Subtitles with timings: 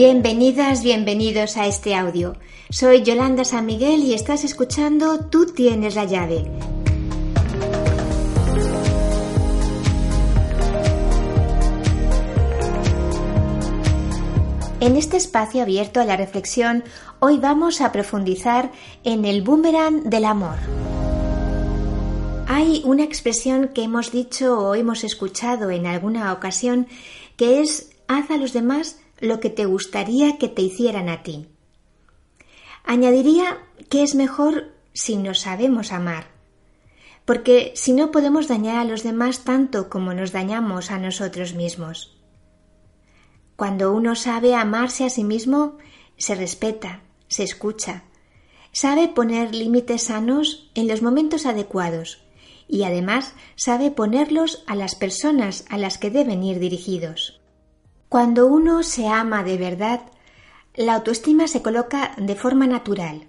[0.00, 2.36] Bienvenidas, bienvenidos a este audio.
[2.70, 6.44] Soy Yolanda San Miguel y estás escuchando Tú tienes la llave.
[14.78, 16.84] En este espacio abierto a la reflexión,
[17.18, 18.70] hoy vamos a profundizar
[19.02, 20.58] en el boomerang del amor.
[22.46, 26.86] Hay una expresión que hemos dicho o hemos escuchado en alguna ocasión
[27.36, 31.48] que es haz a los demás lo que te gustaría que te hicieran a ti.
[32.84, 36.28] Añadiría que es mejor si nos sabemos amar,
[37.24, 42.16] porque si no podemos dañar a los demás tanto como nos dañamos a nosotros mismos.
[43.56, 45.78] Cuando uno sabe amarse a sí mismo,
[46.16, 48.04] se respeta, se escucha,
[48.72, 52.24] sabe poner límites sanos en los momentos adecuados
[52.68, 57.40] y además sabe ponerlos a las personas a las que deben ir dirigidos.
[58.08, 60.00] Cuando uno se ama de verdad,
[60.74, 63.26] la autoestima se coloca de forma natural.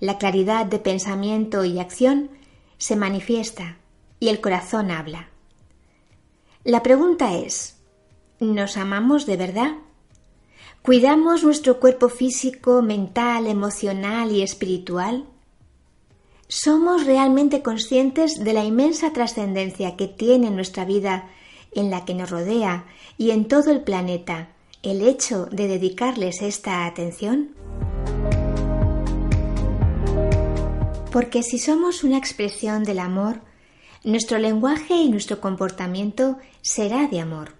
[0.00, 2.30] La claridad de pensamiento y acción
[2.78, 3.76] se manifiesta
[4.20, 5.28] y el corazón habla.
[6.64, 7.76] La pregunta es,
[8.40, 9.72] ¿nos amamos de verdad?
[10.80, 15.26] ¿Cuidamos nuestro cuerpo físico, mental, emocional y espiritual?
[16.48, 21.28] ¿Somos realmente conscientes de la inmensa trascendencia que tiene nuestra vida
[21.74, 22.86] en la que nos rodea
[23.18, 24.48] y en todo el planeta
[24.82, 27.54] el hecho de dedicarles esta atención?
[31.10, 33.40] Porque si somos una expresión del amor,
[34.02, 37.54] nuestro lenguaje y nuestro comportamiento será de amor.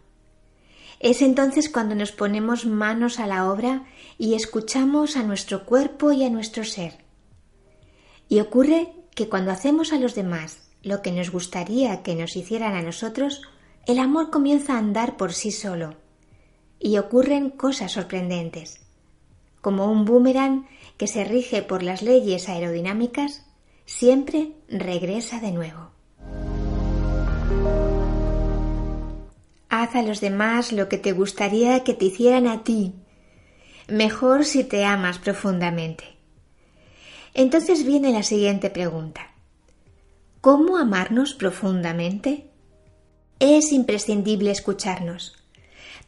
[1.01, 3.85] Es entonces cuando nos ponemos manos a la obra
[4.19, 6.99] y escuchamos a nuestro cuerpo y a nuestro ser.
[8.29, 12.75] Y ocurre que cuando hacemos a los demás lo que nos gustaría que nos hicieran
[12.75, 13.43] a nosotros,
[13.87, 15.95] el amor comienza a andar por sí solo
[16.79, 18.81] y ocurren cosas sorprendentes.
[19.61, 23.47] Como un boomerang que se rige por las leyes aerodinámicas,
[23.87, 25.91] siempre regresa de nuevo.
[29.69, 32.95] Haz a los demás lo que te gustaría que te hicieran a ti,
[33.89, 36.05] mejor si te amas profundamente.
[37.35, 39.33] Entonces viene la siguiente pregunta.
[40.41, 42.54] ¿Cómo amarnos profundamente?
[43.41, 45.35] Es imprescindible escucharnos,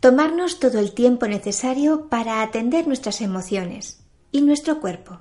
[0.00, 4.00] tomarnos todo el tiempo necesario para atender nuestras emociones
[4.32, 5.18] y nuestro cuerpo.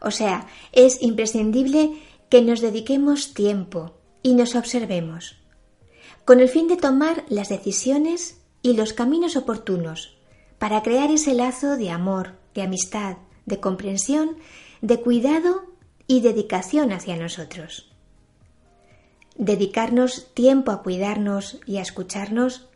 [0.00, 1.92] O sea, es imprescindible
[2.28, 5.36] que nos dediquemos tiempo y nos observemos,
[6.24, 10.18] con el fin de tomar las decisiones y los caminos oportunos
[10.58, 14.36] para crear ese lazo de amor, de amistad, de comprensión,
[14.82, 15.64] de cuidado
[16.06, 17.90] y dedicación hacia nosotros.
[19.38, 22.66] Dedicarnos tiempo a cuidarnos y a escucharnos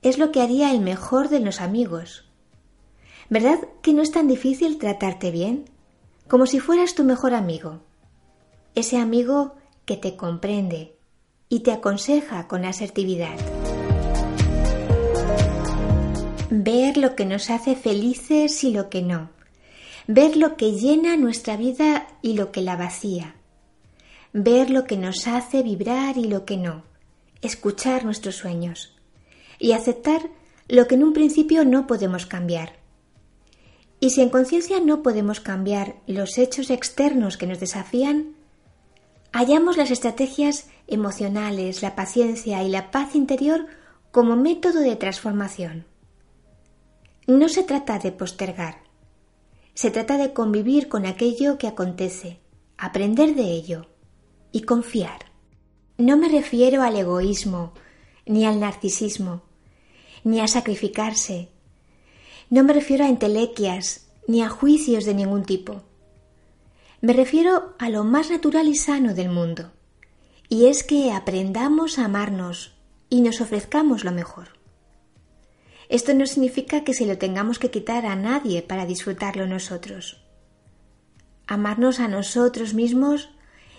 [0.00, 2.24] es lo que haría el mejor de los amigos.
[3.28, 5.66] ¿Verdad que no es tan difícil tratarte bien?
[6.26, 7.80] Como si fueras tu mejor amigo.
[8.74, 10.96] Ese amigo que te comprende
[11.50, 13.36] y te aconseja con asertividad.
[16.48, 19.28] Ver lo que nos hace felices y lo que no.
[20.06, 23.34] Ver lo que llena nuestra vida y lo que la vacía
[24.32, 26.84] ver lo que nos hace vibrar y lo que no,
[27.42, 28.96] escuchar nuestros sueños
[29.58, 30.22] y aceptar
[30.68, 32.78] lo que en un principio no podemos cambiar.
[33.98, 38.34] Y si en conciencia no podemos cambiar los hechos externos que nos desafían,
[39.32, 43.66] hallamos las estrategias emocionales, la paciencia y la paz interior
[44.10, 45.84] como método de transformación.
[47.26, 48.78] No se trata de postergar,
[49.74, 52.40] se trata de convivir con aquello que acontece,
[52.76, 53.86] aprender de ello,
[54.52, 55.26] y confiar.
[55.98, 57.72] No me refiero al egoísmo,
[58.26, 59.42] ni al narcisismo,
[60.24, 61.50] ni a sacrificarse.
[62.48, 65.82] No me refiero a entelequias, ni a juicios de ningún tipo.
[67.00, 69.72] Me refiero a lo más natural y sano del mundo,
[70.48, 72.74] y es que aprendamos a amarnos
[73.08, 74.48] y nos ofrezcamos lo mejor.
[75.88, 80.22] Esto no significa que se lo tengamos que quitar a nadie para disfrutarlo nosotros.
[81.46, 83.30] Amarnos a nosotros mismos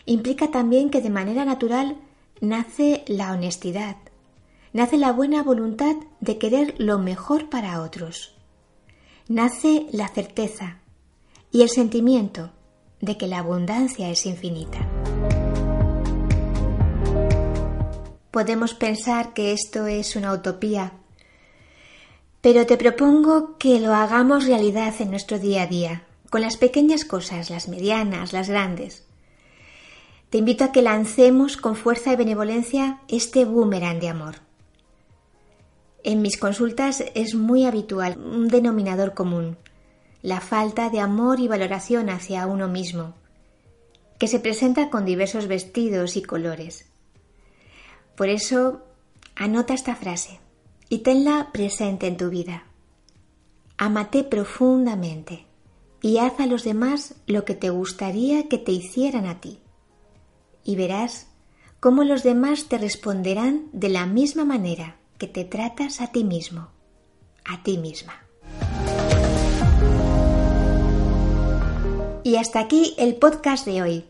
[0.05, 1.97] implica también que de manera natural
[2.39, 3.97] nace la honestidad,
[4.73, 8.35] nace la buena voluntad de querer lo mejor para otros,
[9.27, 10.79] nace la certeza
[11.51, 12.51] y el sentimiento
[12.99, 14.79] de que la abundancia es infinita.
[18.31, 20.93] Podemos pensar que esto es una utopía,
[22.39, 27.03] pero te propongo que lo hagamos realidad en nuestro día a día, con las pequeñas
[27.03, 29.03] cosas, las medianas, las grandes.
[30.31, 34.35] Te invito a que lancemos con fuerza y benevolencia este boomerang de amor.
[36.05, 39.57] En mis consultas es muy habitual un denominador común,
[40.21, 43.13] la falta de amor y valoración hacia uno mismo,
[44.19, 46.85] que se presenta con diversos vestidos y colores.
[48.15, 48.83] Por eso,
[49.35, 50.39] anota esta frase
[50.87, 52.63] y tenla presente en tu vida.
[53.77, 55.45] Amate profundamente
[56.01, 59.59] y haz a los demás lo que te gustaría que te hicieran a ti.
[60.63, 61.27] Y verás
[61.79, 66.69] cómo los demás te responderán de la misma manera que te tratas a ti mismo,
[67.45, 68.13] a ti misma.
[72.23, 74.05] Y hasta aquí el podcast de hoy.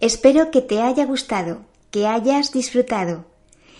[0.00, 1.60] Espero que te haya gustado,
[1.90, 3.26] que hayas disfrutado.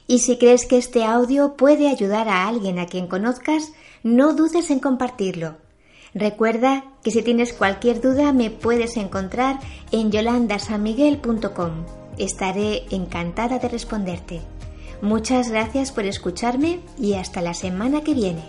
[0.06, 3.72] Y si crees que este audio puede ayudar a alguien a quien conozcas,
[4.02, 5.56] no dudes en compartirlo.
[6.14, 9.58] Recuerda que si tienes cualquier duda me puedes encontrar
[9.90, 12.01] en yolandasanmiguel.com.
[12.18, 14.40] Estaré encantada de responderte.
[15.00, 18.42] Muchas gracias por escucharme y hasta la semana que viene.